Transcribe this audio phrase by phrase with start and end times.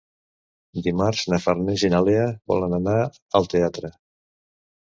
[0.87, 2.97] Dimarts na Farners i na Lea volen anar
[3.41, 3.93] al teatre.